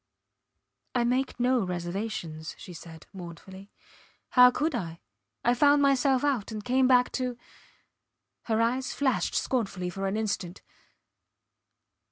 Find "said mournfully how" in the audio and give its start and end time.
2.73-4.49